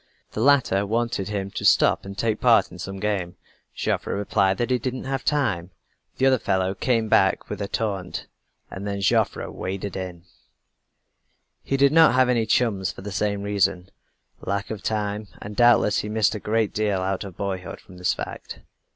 The 0.31 0.41
latter 0.41 0.83
wanted 0.83 1.27
him 1.29 1.51
to 1.51 1.63
stop 1.63 2.05
and 2.05 2.17
take 2.17 2.41
part 2.41 2.71
in 2.71 2.79
some 2.79 2.97
game. 2.99 3.35
Joffre 3.75 4.15
replied 4.15 4.57
that 4.57 4.71
he 4.71 4.79
didn't 4.79 5.03
have 5.03 5.23
time. 5.23 5.69
The 6.17 6.25
other 6.25 6.39
fellow 6.39 6.73
came 6.73 7.07
back 7.07 7.51
with 7.51 7.61
a 7.61 7.67
taunt 7.67 8.25
and 8.71 8.87
then 8.87 9.01
Joseph 9.01 9.35
"waded 9.49 9.95
in." 9.95 10.23
He 11.61 11.77
did 11.77 11.91
not 11.91 12.15
have 12.15 12.29
any 12.29 12.47
chums 12.47 12.91
for 12.91 13.03
the 13.03 13.11
same 13.11 13.43
reason, 13.43 13.91
lack 14.39 14.71
of 14.71 14.81
time, 14.81 15.27
and 15.39 15.55
doubtless 15.55 15.99
he 15.99 16.09
missed 16.09 16.33
a 16.33 16.39
great 16.39 16.73
deal 16.73 17.01
out 17.03 17.23
of 17.23 17.37
boyhood 17.37 17.79
from 17.79 17.97
this 17.97 18.15
fact. 18.15 18.61